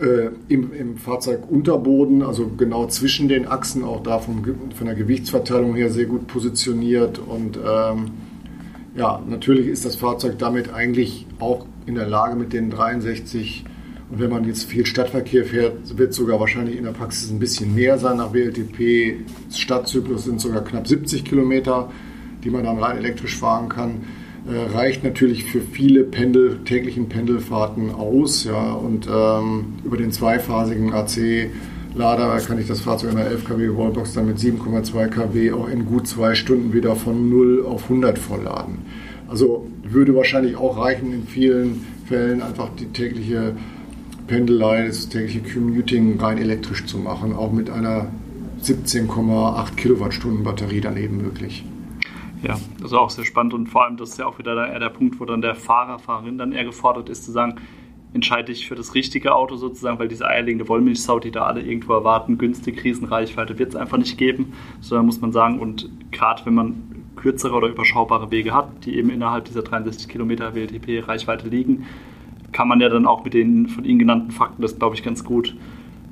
äh, 0.00 0.30
im, 0.48 0.72
im 0.72 0.96
Fahrzeugunterboden, 0.96 2.22
also 2.22 2.50
genau 2.56 2.86
zwischen 2.86 3.28
den 3.28 3.46
Achsen, 3.46 3.84
auch 3.84 4.02
da 4.02 4.20
vom, 4.20 4.42
von 4.74 4.86
der 4.86 4.94
Gewichtsverteilung 4.94 5.74
her 5.74 5.90
sehr 5.90 6.06
gut 6.06 6.28
positioniert 6.28 7.18
und 7.18 7.58
ähm, 7.58 8.12
ja, 8.94 9.22
natürlich 9.26 9.68
ist 9.68 9.84
das 9.84 9.96
Fahrzeug 9.96 10.38
damit 10.38 10.72
eigentlich 10.72 11.26
auch 11.38 11.66
in 11.86 11.94
der 11.94 12.06
Lage 12.06 12.36
mit 12.36 12.52
den 12.52 12.70
63 12.70 13.64
und 14.12 14.20
wenn 14.20 14.28
man 14.28 14.44
jetzt 14.44 14.64
viel 14.64 14.84
Stadtverkehr 14.84 15.46
fährt, 15.46 15.96
wird 15.96 16.12
sogar 16.12 16.38
wahrscheinlich 16.38 16.76
in 16.76 16.84
der 16.84 16.90
Praxis 16.90 17.30
ein 17.30 17.38
bisschen 17.38 17.74
mehr 17.74 17.98
sein. 17.98 18.18
Nach 18.18 18.34
WLTP 18.34 19.24
Stadtzyklus 19.50 20.24
sind 20.24 20.38
sogar 20.38 20.62
knapp 20.62 20.86
70 20.86 21.24
Kilometer, 21.24 21.90
die 22.44 22.50
man 22.50 22.64
dann 22.64 22.78
rein 22.78 22.98
elektrisch 22.98 23.38
fahren 23.38 23.70
kann. 23.70 24.02
Äh, 24.46 24.76
reicht 24.76 25.02
natürlich 25.02 25.44
für 25.44 25.62
viele 25.62 26.04
Pendel, 26.04 26.58
täglichen 26.66 27.08
Pendelfahrten 27.08 27.90
aus. 27.90 28.44
Ja, 28.44 28.72
und 28.72 29.08
ähm, 29.10 29.76
über 29.82 29.96
den 29.96 30.12
zweiphasigen 30.12 30.92
AC 30.92 31.48
Lader 31.94 32.38
kann 32.40 32.58
ich 32.58 32.66
das 32.66 32.80
Fahrzeug 32.80 33.10
in 33.10 33.16
der 33.16 33.26
11 33.26 33.44
kW 33.44 33.76
Wallbox 33.76 34.14
dann 34.14 34.26
mit 34.26 34.38
7,2 34.38 35.08
kW 35.08 35.52
auch 35.52 35.68
in 35.68 35.84
gut 35.84 36.06
zwei 36.06 36.34
Stunden 36.34 36.72
wieder 36.72 36.96
von 36.96 37.28
0 37.28 37.66
auf 37.66 37.84
100 37.84 38.18
vollladen. 38.18 38.78
Also 39.28 39.66
würde 39.82 40.14
wahrscheinlich 40.14 40.56
auch 40.56 40.78
reichen 40.78 41.12
in 41.12 41.26
vielen 41.26 41.86
Fällen 42.06 42.42
einfach 42.42 42.70
die 42.78 42.86
tägliche 42.86 43.54
Pendelei, 44.26 44.86
das 44.86 45.08
tägliche 45.08 45.40
Commuting 45.42 46.18
rein 46.18 46.38
elektrisch 46.38 46.86
zu 46.86 46.98
machen, 46.98 47.34
auch 47.34 47.52
mit 47.52 47.68
einer 47.68 48.06
17,8 48.62 49.74
Kilowattstunden 49.74 50.44
Batterie 50.44 50.80
daneben 50.80 51.18
möglich. 51.18 51.64
Ja, 52.42 52.58
das 52.78 52.90
ist 52.90 52.96
auch 52.96 53.10
sehr 53.10 53.24
spannend 53.24 53.54
und 53.54 53.68
vor 53.68 53.84
allem 53.84 53.96
das 53.96 54.10
ist 54.10 54.18
ja 54.18 54.26
auch 54.26 54.38
wieder 54.38 54.54
eher 54.66 54.80
der 54.80 54.88
Punkt, 54.88 55.20
wo 55.20 55.24
dann 55.24 55.42
der 55.42 55.54
Fahrer, 55.54 55.98
Fahrerin 55.98 56.38
dann 56.38 56.52
eher 56.52 56.64
gefordert 56.64 57.08
ist 57.08 57.24
zu 57.24 57.32
sagen, 57.32 57.56
entscheide 58.14 58.52
ich 58.52 58.68
für 58.68 58.74
das 58.74 58.94
richtige 58.94 59.34
Auto 59.34 59.56
sozusagen, 59.56 59.98
weil 59.98 60.08
diese 60.08 60.26
eierlegende 60.26 60.68
Wollmilchsau, 60.68 61.18
die 61.18 61.30
da 61.30 61.44
alle 61.44 61.62
irgendwo 61.62 61.94
erwarten, 61.94 62.38
günstig, 62.38 62.84
Riesenreichweite 62.84 63.58
wird 63.58 63.70
es 63.70 63.76
einfach 63.76 63.98
nicht 63.98 64.18
geben, 64.18 64.52
sondern 64.80 65.06
muss 65.06 65.20
man 65.20 65.32
sagen, 65.32 65.58
und 65.58 65.88
gerade 66.10 66.44
wenn 66.44 66.54
man 66.54 66.74
kürzere 67.16 67.54
oder 67.54 67.68
überschaubare 67.68 68.30
Wege 68.30 68.52
hat, 68.54 68.84
die 68.84 68.96
eben 68.96 69.10
innerhalb 69.10 69.44
dieser 69.46 69.62
63 69.62 70.08
Kilometer 70.08 70.54
WLTP-Reichweite 70.54 71.48
liegen, 71.48 71.86
kann 72.52 72.68
man 72.68 72.80
ja 72.80 72.88
dann 72.88 73.06
auch 73.06 73.24
mit 73.24 73.34
den 73.34 73.68
von 73.68 73.84
Ihnen 73.84 73.98
genannten 73.98 74.30
Fakten 74.30 74.60
das, 74.60 74.78
glaube 74.78 74.94
ich, 74.94 75.02
ganz 75.02 75.24
gut 75.24 75.54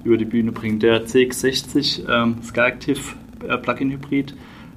über 0.05 0.17
die 0.17 0.25
Bühne 0.25 0.53
bringen. 0.53 0.79
Der 0.79 1.07
CX60 1.07 2.09
ähm, 2.09 2.37
Skyactiv 2.43 3.17
äh, 3.47 3.59
Plug-in 3.59 3.91
Hybrid 3.91 4.35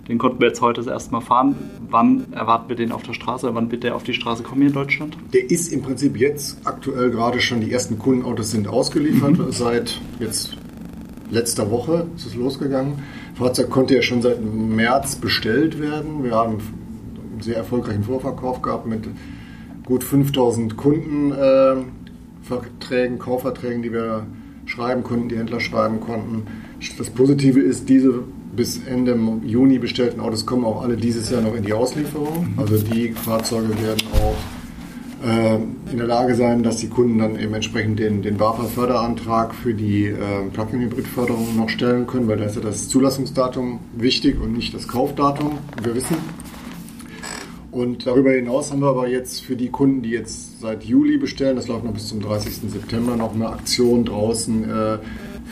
den 0.08 0.18
konnten 0.18 0.42
wir 0.42 0.50
jetzt 0.50 0.62
heute 0.62 0.82
das 0.82 0.92
erste 0.92 1.12
Mal 1.12 1.22
fahren. 1.22 1.56
Wann 1.90 2.32
erwarten 2.34 2.70
wir 2.70 2.76
den 2.76 2.92
auf 2.92 3.04
der 3.04 3.14
Straße? 3.14 3.54
Wann 3.56 3.72
wird 3.72 3.84
der 3.84 3.96
auf 3.96 4.04
die 4.04 4.14
Straße 4.14 4.44
kommen 4.44 4.62
hier 4.62 4.70
in 4.70 4.74
Deutschland? 4.74 5.18
Der 5.34 5.50
ist 5.50 5.72
im 5.72 5.82
Prinzip 5.82 6.18
jetzt 6.18 6.58
aktuell 6.66 7.10
gerade 7.10 7.40
schon, 7.40 7.62
die 7.62 7.72
ersten 7.72 7.98
Kundenautos 7.98 8.52
sind 8.52 8.68
ausgeliefert. 8.68 9.38
Mhm. 9.38 9.52
Seit 9.52 10.02
jetzt 10.20 10.58
letzter 11.32 11.72
Woche 11.72 12.08
ist 12.16 12.26
es 12.26 12.36
losgegangen. 12.36 13.00
Das 13.32 13.40
Fahrzeug 13.40 13.70
konnte 13.70 13.96
ja 13.96 14.02
schon 14.02 14.22
seit 14.22 14.44
März 14.44 15.16
bestellt 15.16 15.80
werden. 15.80 16.24
Wir 16.24 16.36
haben 16.36 16.58
einen 17.32 17.42
sehr 17.42 17.56
erfolgreichen 17.56 18.04
Vorverkauf 18.04 18.62
gehabt 18.62 18.86
mit 18.86 19.08
gut 19.86 20.04
5000 20.04 20.76
Kundenverträgen, 20.76 23.16
äh, 23.16 23.20
Kaufverträgen, 23.20 23.84
die 23.84 23.94
wir 23.94 24.26
schreiben 24.66 25.04
konnten, 25.04 25.30
die 25.30 25.38
Händler 25.38 25.62
schreiben 25.62 26.02
konnten. 26.02 26.44
Das 26.98 27.10
Positive 27.10 27.60
ist, 27.60 27.90
diese 27.90 28.24
bis 28.56 28.82
Ende 28.86 29.18
Juni 29.44 29.80
bestellten 29.80 30.20
Autos 30.20 30.46
kommen 30.46 30.66
auch 30.66 30.82
alle 30.84 30.98
dieses 30.98 31.30
Jahr 31.30 31.42
noch 31.42 31.56
in 31.56 31.64
die 31.64 31.74
Auslieferung. 31.74 32.54
Also 32.58 32.78
die 32.78 33.12
Fahrzeuge 33.12 33.70
werden 33.82 34.04
auch 34.14 34.36
äh, 35.28 35.56
in 35.92 35.98
der 35.98 36.08
Lage 36.08 36.36
sein, 36.36 36.64
dass 36.64 36.78
die 36.78 36.90
Kunden 36.90 37.18
dann 37.20 37.40
eben 37.40 37.54
entsprechend 37.54 38.00
den, 38.00 38.22
den 38.22 38.38
BAFA-Förderantrag 38.38 39.56
für 39.56 39.74
die 39.74 40.06
äh, 40.06 40.16
Plug-in-Hybrid-Förderung 40.52 41.56
noch 41.56 41.70
stellen 41.70 42.08
können, 42.08 42.28
weil 42.28 42.38
da 42.38 42.46
ist 42.46 42.56
ja 42.56 42.62
das 42.62 42.90
Zulassungsdatum 42.90 43.80
wichtig 43.96 44.40
und 44.42 44.54
nicht 44.54 44.74
das 44.74 44.88
Kaufdatum. 44.88 45.58
Wir 45.82 45.96
wissen. 45.96 46.18
Und 47.72 48.06
darüber 48.06 48.32
hinaus 48.32 48.72
haben 48.72 48.82
wir 48.82 48.90
aber 48.90 49.08
jetzt 49.08 49.44
für 49.44 49.56
die 49.56 49.70
Kunden, 49.70 50.04
die 50.04 50.12
jetzt 50.12 50.62
seit 50.62 50.84
Juli 50.84 51.18
bestellen, 51.18 51.56
das 51.56 51.68
läuft 51.68 51.86
noch 51.86 51.94
bis 51.94 52.08
zum 52.08 52.22
30. 52.22 52.70
September, 52.72 53.16
noch 53.16 53.34
eine 53.34 53.50
Aktion 53.50 54.06
draußen. 54.06 54.70
Äh, 54.70 54.98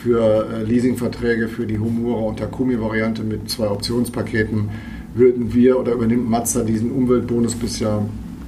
für 0.02 0.48
äh, 0.52 0.64
Leasingverträge 0.64 1.48
für 1.48 1.66
die 1.66 1.78
Humura 1.78 2.22
und 2.22 2.40
Takumi-Variante 2.40 3.24
mit 3.24 3.50
zwei 3.50 3.70
Optionspaketen 3.70 4.70
würden 5.14 5.54
wir 5.54 5.80
oder 5.80 5.94
übernimmt 5.94 6.30
Mazda 6.30 6.64
diesen 6.64 6.92
Umweltbonus 6.92 7.56
bisher 7.56 8.04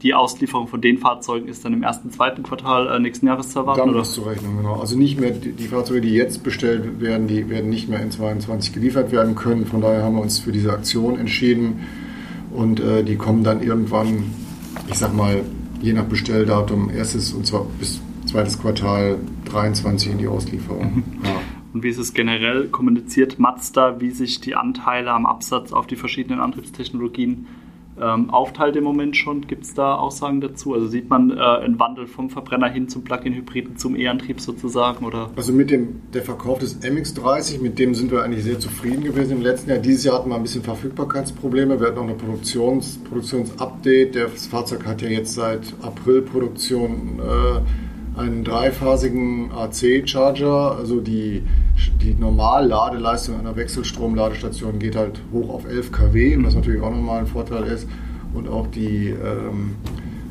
Die 0.01 0.13
Auslieferung 0.13 0.67
von 0.67 0.81
den 0.81 0.97
Fahrzeugen 0.97 1.47
ist 1.47 1.63
dann 1.63 1.73
im 1.73 1.81
ersten, 1.81 2.11
zweiten 2.11 2.43
Quartal 2.43 2.93
äh, 2.93 2.99
nächsten 2.99 3.27
Jahres 3.27 3.49
zu 3.49 3.59
erwarten? 3.59 3.91
Damit 3.91 4.05
zu 4.05 4.21
rechnen, 4.21 4.57
genau. 4.57 4.75
Also 4.79 4.97
nicht 4.97 5.19
mehr, 5.19 5.31
die, 5.31 5.53
die, 5.53 5.67
Fahrzeuge, 5.67 6.01
die 6.01 6.13
jetzt 6.13 6.43
bestellt 6.43 6.99
werden, 6.99 7.27
die 7.27 7.49
werden 7.49 7.69
nicht 7.69 7.87
mehr 7.87 8.01
in 8.01 8.11
2022 8.11 8.73
geliefert 8.73 9.11
werden 9.13 9.35
können. 9.35 9.65
Von 9.65 9.81
daher 9.81 10.03
haben 10.03 10.15
wir 10.15 10.21
uns 10.21 10.39
für 10.39 10.51
diese 10.51 10.73
Aktion 10.73 11.17
entschieden 11.17 11.87
und 12.51 12.81
äh, 12.81 13.03
die 13.03 13.15
kommen 13.15 13.43
dann 13.43 13.63
irgendwann, 13.63 14.31
ich 14.89 14.95
sag 14.95 15.15
mal, 15.15 15.41
je 15.81 15.93
nach 15.93 16.05
Bestelldatum, 16.05 16.89
erstes 16.89 17.33
und 17.33 17.47
zwar 17.47 17.65
bis 17.79 18.01
zweites 18.25 18.59
Quartal 18.59 19.17
23 19.45 20.11
in 20.11 20.17
die 20.17 20.27
Auslieferung. 20.27 20.95
Mhm. 20.95 21.03
Ja. 21.23 21.34
Und 21.75 21.83
wie 21.83 21.89
ist 21.89 21.97
es 21.97 22.13
generell? 22.13 22.69
Kommuniziert 22.69 23.37
Mazda, 23.37 23.99
wie 23.99 24.11
sich 24.11 24.39
die 24.39 24.55
Anteile 24.55 25.11
am 25.11 25.25
Absatz 25.25 25.73
auf 25.73 25.87
die 25.87 25.97
verschiedenen 25.97 26.39
Antriebstechnologien 26.39 27.47
ähm, 28.01 28.29
aufteilt 28.29 28.77
im 28.77 28.85
Moment 28.85 29.17
schon? 29.17 29.45
Gibt 29.45 29.65
es 29.65 29.73
da 29.73 29.95
Aussagen 29.95 30.39
dazu? 30.39 30.73
Also 30.73 30.87
sieht 30.87 31.09
man 31.09 31.31
äh, 31.31 31.41
einen 31.41 31.77
Wandel 31.77 32.07
vom 32.07 32.29
Verbrenner 32.29 32.69
hin 32.69 32.87
zum 32.87 33.03
Plug-in-Hybriden, 33.03 33.75
zum 33.75 33.97
E-Antrieb 33.97 34.39
sozusagen? 34.39 35.05
Oder? 35.05 35.31
Also 35.35 35.51
mit 35.51 35.69
dem 35.69 35.99
der 36.13 36.21
Verkauf 36.21 36.59
des 36.59 36.81
MX-30, 36.81 37.61
mit 37.61 37.77
dem 37.77 37.93
sind 37.93 38.09
wir 38.09 38.23
eigentlich 38.23 38.45
sehr 38.45 38.57
zufrieden 38.57 39.03
gewesen 39.03 39.33
im 39.33 39.41
letzten 39.41 39.69
Jahr. 39.69 39.79
Dieses 39.79 40.05
Jahr 40.05 40.19
hatten 40.19 40.29
wir 40.29 40.37
ein 40.37 40.43
bisschen 40.43 40.63
Verfügbarkeitsprobleme. 40.63 41.77
Wir 41.77 41.87
hatten 41.87 41.97
noch 41.97 42.03
eine 42.03 42.13
Produktions, 42.13 42.99
Produktionsupdate. 43.03 44.15
Das 44.15 44.47
Fahrzeug 44.47 44.85
hat 44.85 45.01
ja 45.01 45.09
jetzt 45.09 45.33
seit 45.33 45.73
April 45.81 46.21
Produktion 46.21 47.19
äh, 47.19 48.17
einen 48.17 48.45
dreiphasigen 48.45 49.51
AC-Charger, 49.51 50.77
also 50.77 51.01
die 51.01 51.43
die 52.01 52.13
Normalladeleistung 52.13 53.39
einer 53.39 53.55
Wechselstromladestation 53.55 54.79
geht 54.79 54.95
halt 54.95 55.19
hoch 55.31 55.49
auf 55.49 55.65
11 55.65 55.91
kW, 55.91 56.37
was 56.41 56.55
natürlich 56.55 56.81
auch 56.81 56.91
nochmal 56.91 57.19
ein 57.19 57.27
Vorteil 57.27 57.63
ist. 57.63 57.87
Und 58.33 58.47
auch 58.47 58.67
die 58.67 59.09
ähm, 59.09 59.75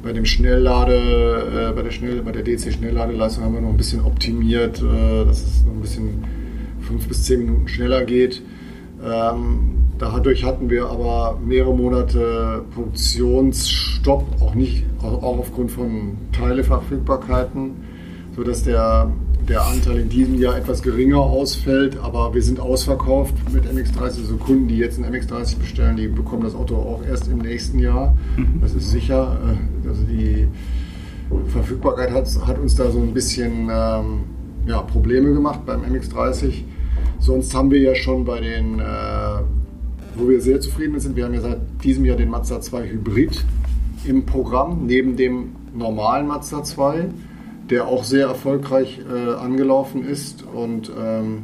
bei 0.04 0.12
dem 0.12 0.26
Schnelllade, 0.26 1.70
äh, 1.70 1.74
bei 1.74 1.82
der 1.82 1.90
Schnell, 1.90 2.20
der 2.20 2.42
DC-Schnellladeleistung 2.42 3.44
haben 3.44 3.54
wir 3.54 3.62
noch 3.62 3.70
ein 3.70 3.76
bisschen 3.76 4.04
optimiert, 4.04 4.82
äh, 4.82 5.24
dass 5.24 5.42
es 5.42 5.64
noch 5.64 5.72
ein 5.72 5.80
bisschen 5.80 6.24
fünf 6.80 7.08
bis 7.08 7.24
zehn 7.24 7.40
Minuten 7.40 7.68
schneller 7.68 8.04
geht. 8.04 8.42
Ähm, 9.02 9.74
dadurch 9.98 10.44
hatten 10.44 10.68
wir 10.68 10.86
aber 10.86 11.38
mehrere 11.44 11.74
Monate 11.74 12.64
Produktionsstopp, 12.74 14.24
auch 14.40 14.54
nicht, 14.54 14.84
auch 15.02 15.38
aufgrund 15.38 15.70
von 15.70 16.18
Teileverfügbarkeiten, 16.32 17.72
sodass 18.36 18.62
der 18.62 19.10
der 19.48 19.64
Anteil 19.64 19.98
in 19.98 20.08
diesem 20.08 20.38
Jahr 20.40 20.56
etwas 20.56 20.82
geringer 20.82 21.20
ausfällt, 21.20 21.98
aber 22.02 22.34
wir 22.34 22.42
sind 22.42 22.60
ausverkauft 22.60 23.34
mit 23.52 23.64
MX30. 23.64 24.02
Also 24.02 24.36
Kunden, 24.36 24.68
die 24.68 24.78
jetzt 24.78 24.98
ein 24.98 25.04
MX30 25.04 25.58
bestellen, 25.58 25.96
die 25.96 26.08
bekommen 26.08 26.42
das 26.44 26.54
Auto 26.54 26.76
auch 26.76 27.02
erst 27.06 27.28
im 27.28 27.38
nächsten 27.38 27.78
Jahr. 27.78 28.16
Mhm. 28.36 28.60
Das 28.60 28.74
ist 28.74 28.90
sicher. 28.90 29.38
Äh, 29.84 29.88
also 29.88 30.02
die 30.04 30.48
Verfügbarkeit 31.48 32.10
hat, 32.10 32.26
hat 32.46 32.58
uns 32.58 32.74
da 32.74 32.90
so 32.90 33.00
ein 33.00 33.12
bisschen 33.12 33.68
ähm, 33.70 34.20
ja, 34.66 34.80
Probleme 34.82 35.32
gemacht 35.32 35.60
beim 35.66 35.82
MX30. 35.82 36.62
Sonst 37.18 37.54
haben 37.54 37.70
wir 37.70 37.80
ja 37.80 37.94
schon 37.94 38.24
bei 38.24 38.40
den, 38.40 38.80
äh, 38.80 38.84
wo 40.16 40.28
wir 40.28 40.40
sehr 40.40 40.60
zufrieden 40.60 40.98
sind, 41.00 41.16
wir 41.16 41.24
haben 41.24 41.34
ja 41.34 41.40
seit 41.40 41.60
diesem 41.82 42.04
Jahr 42.04 42.16
den 42.16 42.30
Mazda 42.30 42.60
2 42.60 42.88
Hybrid 42.88 43.44
im 44.04 44.24
Programm, 44.26 44.86
neben 44.86 45.16
dem 45.16 45.52
normalen 45.74 46.26
Mazda 46.26 46.62
2 46.62 47.08
der 47.70 47.86
auch 47.86 48.04
sehr 48.04 48.26
erfolgreich 48.26 49.00
äh, 49.10 49.34
angelaufen 49.34 50.04
ist. 50.04 50.42
Und 50.42 50.90
ähm, 50.98 51.42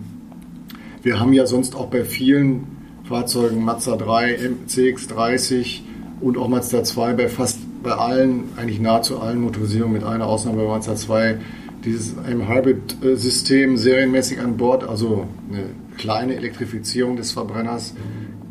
wir 1.03 1.19
haben 1.19 1.33
ja 1.33 1.47
sonst 1.47 1.75
auch 1.75 1.87
bei 1.87 2.05
vielen 2.05 2.67
Fahrzeugen 3.05 3.65
Mazda 3.65 3.97
3, 3.97 4.39
CX30 4.69 5.81
und 6.21 6.37
auch 6.37 6.49
Mazda 6.49 6.85
2 6.85 7.15
bei 7.15 7.29
fast 7.29 7.59
bei 7.83 7.93
allen, 7.93 8.45
eigentlich 8.57 8.81
nahezu 8.81 9.21
allen 9.21 9.41
Motorisierungen 9.41 9.95
mit 9.95 10.05
einer 10.05 10.27
Ausnahme 10.27 10.65
bei 10.65 10.69
Mazda 10.69 10.97
2 10.97 11.39
dieses 11.85 12.15
Hybrid-System 12.17 13.79
serienmäßig 13.79 14.41
an 14.41 14.59
Bord, 14.59 14.85
also 14.87 15.27
eine 15.50 15.65
kleine 15.97 16.37
Elektrifizierung 16.37 17.17
des 17.17 17.33
Verbrenners, 17.33 17.95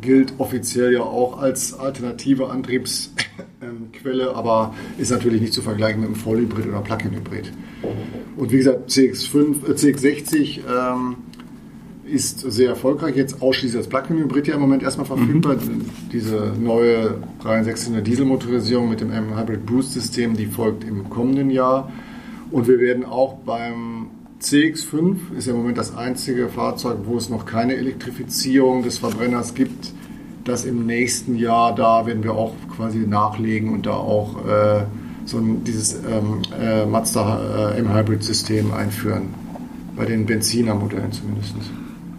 gilt 0.00 0.34
offiziell 0.38 0.92
ja 0.92 1.02
auch 1.02 1.38
als 1.38 1.78
alternative 1.78 2.50
Antriebs 2.50 3.12
Quelle, 3.92 4.34
aber 4.34 4.74
ist 4.98 5.10
natürlich 5.10 5.40
nicht 5.40 5.52
zu 5.52 5.62
vergleichen 5.62 6.00
mit 6.00 6.08
einem 6.08 6.16
Vollhybrid 6.16 6.66
oder 6.66 6.80
Plug-in-Hybrid. 6.80 7.52
Und 8.36 8.52
wie 8.52 8.56
gesagt, 8.56 8.90
CX5, 8.90 9.68
äh, 9.68 9.72
CX60 9.72 10.60
ähm, 10.68 11.16
ist 12.04 12.40
sehr 12.40 12.70
erfolgreich, 12.70 13.16
jetzt 13.16 13.40
ausschließlich 13.40 13.78
als 13.78 13.88
Plug-in-Hybrid 13.88 14.48
ja 14.48 14.54
im 14.54 14.60
Moment 14.60 14.82
erstmal 14.82 15.06
verfügbar. 15.06 15.56
Mhm. 15.56 15.82
Diese 16.12 16.52
neue 16.58 17.18
3.600 17.42 18.00
Dieselmotorisierung 18.00 18.88
mit 18.88 19.00
dem 19.00 19.12
M-Hybrid 19.12 19.64
Boost-System, 19.66 20.36
die 20.36 20.46
folgt 20.46 20.84
im 20.84 21.08
kommenden 21.08 21.50
Jahr. 21.50 21.90
Und 22.50 22.66
wir 22.66 22.80
werden 22.80 23.04
auch 23.04 23.34
beim 23.38 24.08
CX5, 24.40 25.36
ist 25.36 25.46
ja 25.46 25.52
im 25.52 25.58
Moment 25.58 25.78
das 25.78 25.96
einzige 25.96 26.48
Fahrzeug, 26.48 26.98
wo 27.04 27.16
es 27.16 27.28
noch 27.28 27.46
keine 27.46 27.76
Elektrifizierung 27.76 28.82
des 28.82 28.98
Verbrenners 28.98 29.54
gibt, 29.54 29.92
das 30.50 30.64
im 30.64 30.86
nächsten 30.86 31.36
Jahr, 31.36 31.74
da 31.74 32.06
werden 32.06 32.22
wir 32.22 32.34
auch 32.34 32.54
quasi 32.76 32.98
nachlegen 32.98 33.72
und 33.72 33.86
da 33.86 33.92
auch 33.92 34.44
äh, 34.46 34.84
so 35.24 35.38
ein, 35.38 35.64
dieses 35.64 35.94
ähm, 35.94 36.42
äh, 36.60 36.84
Mazda 36.86 37.72
äh, 37.72 37.78
M-Hybrid-System 37.78 38.72
einführen. 38.72 39.34
Bei 39.96 40.04
den 40.06 40.24
Benziner-Modellen 40.24 41.12
zumindest. 41.12 41.54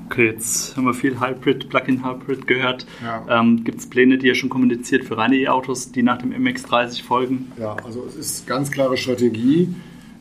Okay, 0.05 0.27
jetzt 0.27 0.75
haben 0.75 0.83
wir 0.83 0.93
viel 0.93 1.19
Hybrid, 1.19 1.69
Plug-in-Hybrid 1.69 2.45
gehört. 2.45 2.85
Ja. 3.01 3.39
Ähm, 3.39 3.63
Gibt 3.63 3.79
es 3.79 3.88
Pläne, 3.88 4.17
die 4.17 4.27
ihr 4.27 4.35
schon 4.35 4.50
kommuniziert 4.50 5.05
für 5.05 5.17
reine 5.17 5.38
E-Autos, 5.38 5.91
die 5.91 6.03
nach 6.03 6.17
dem 6.17 6.33
MX30 6.33 7.03
folgen? 7.03 7.51
Ja, 7.57 7.77
also 7.85 8.05
es 8.07 8.15
ist 8.15 8.47
ganz 8.47 8.71
klare 8.71 8.97
Strategie. 8.97 9.73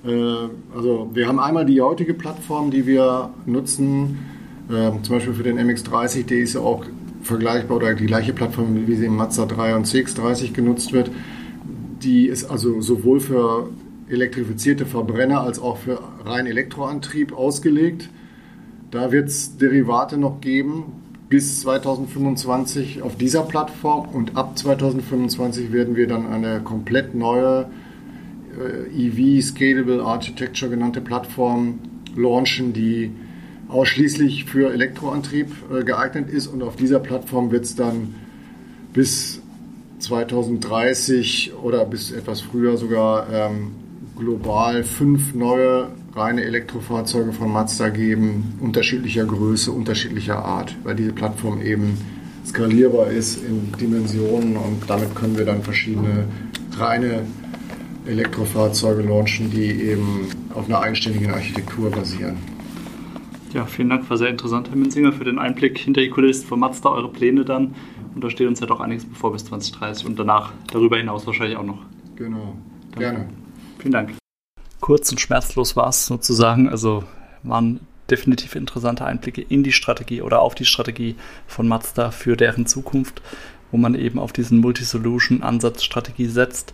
Äh, 0.04 0.10
also 0.74 1.10
wir 1.12 1.26
haben 1.26 1.40
einmal 1.40 1.66
die 1.66 1.80
heutige 1.80 2.14
Plattform, 2.14 2.70
die 2.70 2.86
wir 2.86 3.30
nutzen, 3.46 4.18
äh, 4.68 4.92
zum 5.02 5.16
Beispiel 5.16 5.34
für 5.34 5.42
den 5.42 5.58
MX30, 5.58 6.24
der 6.26 6.38
ist 6.38 6.54
ja 6.54 6.60
auch 6.60 6.84
vergleichbar 7.22 7.76
oder 7.76 7.94
die 7.94 8.06
gleiche 8.06 8.32
Plattform, 8.32 8.86
wie 8.86 8.94
sie 8.94 9.06
im 9.06 9.16
Mazda 9.16 9.46
3 9.46 9.76
und 9.76 9.86
CX30 9.86 10.52
genutzt 10.52 10.92
wird. 10.92 11.10
Die 12.02 12.26
ist 12.26 12.44
also 12.44 12.80
sowohl 12.80 13.20
für 13.20 13.70
elektrifizierte 14.08 14.86
Verbrenner 14.86 15.42
als 15.42 15.58
auch 15.58 15.78
für 15.78 16.00
rein 16.24 16.46
Elektroantrieb 16.46 17.32
ausgelegt. 17.32 18.08
Da 18.90 19.12
wird 19.12 19.28
es 19.28 19.56
Derivate 19.56 20.16
noch 20.16 20.40
geben 20.40 20.84
bis 21.28 21.60
2025 21.60 23.02
auf 23.02 23.16
dieser 23.16 23.42
Plattform 23.42 24.08
und 24.08 24.36
ab 24.36 24.58
2025 24.58 25.72
werden 25.72 25.94
wir 25.94 26.08
dann 26.08 26.26
eine 26.26 26.60
komplett 26.60 27.14
neue 27.14 27.70
äh, 28.58 29.06
EV 29.06 29.40
Scalable 29.40 30.02
Architecture 30.02 30.68
genannte 30.68 31.00
Plattform 31.00 31.78
launchen, 32.16 32.72
die 32.72 33.12
ausschließlich 33.70 34.46
für 34.46 34.72
Elektroantrieb 34.72 35.52
äh, 35.72 35.84
geeignet 35.84 36.28
ist 36.30 36.46
und 36.46 36.62
auf 36.62 36.76
dieser 36.76 36.98
Plattform 36.98 37.50
wird 37.50 37.64
es 37.64 37.76
dann 37.76 38.14
bis 38.92 39.40
2030 40.00 41.52
oder 41.62 41.84
bis 41.84 42.10
etwas 42.10 42.40
früher 42.40 42.76
sogar 42.76 43.28
ähm, 43.32 43.72
global 44.16 44.82
fünf 44.82 45.34
neue 45.34 45.88
reine 46.14 46.42
Elektrofahrzeuge 46.42 47.32
von 47.32 47.52
Mazda 47.52 47.88
geben, 47.88 48.58
unterschiedlicher 48.60 49.24
Größe, 49.24 49.70
unterschiedlicher 49.70 50.44
Art, 50.44 50.74
weil 50.82 50.96
diese 50.96 51.12
Plattform 51.12 51.62
eben 51.62 51.96
skalierbar 52.44 53.10
ist 53.10 53.44
in 53.44 53.72
Dimensionen 53.78 54.56
und 54.56 54.82
damit 54.88 55.14
können 55.14 55.38
wir 55.38 55.44
dann 55.44 55.62
verschiedene 55.62 56.24
reine 56.76 57.22
Elektrofahrzeuge 58.06 59.02
launchen, 59.02 59.50
die 59.50 59.70
eben 59.70 60.26
auf 60.54 60.66
einer 60.66 60.80
eigenständigen 60.80 61.30
Architektur 61.30 61.90
basieren. 61.90 62.38
Ja, 63.52 63.66
vielen 63.66 63.88
Dank, 63.88 64.08
war 64.08 64.16
sehr 64.16 64.28
interessant, 64.28 64.68
Herr 64.68 64.76
Münzinger, 64.76 65.12
für 65.12 65.24
den 65.24 65.40
Einblick 65.40 65.76
hinter 65.76 66.00
die 66.00 66.10
Kulissen 66.10 66.46
von 66.46 66.60
Mazda, 66.60 66.90
eure 66.90 67.08
Pläne 67.08 67.44
dann. 67.44 67.74
Und 68.14 68.22
da 68.22 68.30
steht 68.30 68.46
uns 68.46 68.60
ja 68.60 68.66
doch 68.66 68.78
einiges 68.80 69.04
bevor 69.04 69.32
bis 69.32 69.44
2030 69.46 70.06
und 70.06 70.18
danach 70.18 70.52
darüber 70.72 70.98
hinaus 70.98 71.26
wahrscheinlich 71.26 71.56
auch 71.56 71.64
noch. 71.64 71.80
Genau, 72.14 72.54
gerne. 72.96 73.28
Vielen 73.78 73.92
Dank. 73.92 74.12
Kurz 74.78 75.10
und 75.10 75.20
schmerzlos 75.20 75.74
war 75.74 75.88
es 75.88 76.06
sozusagen. 76.06 76.68
Also 76.68 77.02
waren 77.42 77.80
definitiv 78.08 78.54
interessante 78.54 79.04
Einblicke 79.04 79.42
in 79.42 79.64
die 79.64 79.72
Strategie 79.72 80.22
oder 80.22 80.42
auf 80.42 80.54
die 80.54 80.64
Strategie 80.64 81.16
von 81.48 81.66
Mazda 81.66 82.12
für 82.12 82.36
deren 82.36 82.66
Zukunft, 82.66 83.20
wo 83.72 83.78
man 83.78 83.96
eben 83.96 84.20
auf 84.20 84.32
diesen 84.32 84.60
Multi-Solution-Ansatzstrategie 84.60 86.26
setzt, 86.26 86.72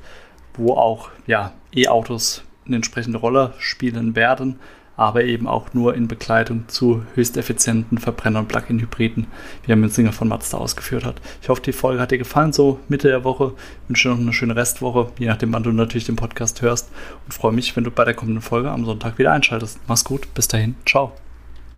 wo 0.54 0.74
auch 0.74 1.08
ja, 1.26 1.52
E-Autos 1.74 2.42
eine 2.66 2.76
entsprechende 2.76 3.18
Rolle 3.18 3.54
spielen 3.58 4.14
werden 4.14 4.58
aber 4.96 5.24
eben 5.24 5.46
auch 5.46 5.74
nur 5.74 5.94
in 5.94 6.08
Begleitung 6.08 6.64
zu 6.68 7.02
höchst 7.14 7.36
effizienten 7.36 7.98
Verbrenner- 7.98 8.40
und 8.40 8.48
Plug-in-Hybriden, 8.48 9.26
wie 9.62 9.68
Herr 9.68 9.76
Münzinger 9.76 10.12
von 10.12 10.28
Mazda 10.28 10.58
ausgeführt 10.58 11.04
hat. 11.04 11.16
Ich 11.42 11.48
hoffe, 11.48 11.62
die 11.62 11.72
Folge 11.72 12.00
hat 12.00 12.10
dir 12.10 12.18
gefallen, 12.18 12.52
so 12.52 12.80
Mitte 12.88 13.08
der 13.08 13.24
Woche. 13.24 13.52
Ich 13.84 13.88
wünsche 13.88 14.08
dir 14.08 14.14
noch 14.14 14.20
eine 14.20 14.32
schöne 14.32 14.56
Restwoche, 14.56 15.10
je 15.18 15.26
nachdem, 15.26 15.52
wann 15.52 15.62
du 15.62 15.72
natürlich 15.72 16.06
den 16.06 16.16
Podcast 16.16 16.62
hörst 16.62 16.90
und 17.24 17.32
freue 17.32 17.52
mich, 17.52 17.76
wenn 17.76 17.84
du 17.84 17.90
bei 17.90 18.04
der 18.04 18.14
kommenden 18.14 18.42
Folge 18.42 18.70
am 18.70 18.84
Sonntag 18.84 19.18
wieder 19.18 19.32
einschaltest. 19.32 19.78
Mach's 19.86 20.04
gut, 20.04 20.32
bis 20.34 20.48
dahin, 20.48 20.76
ciao. 20.86 21.12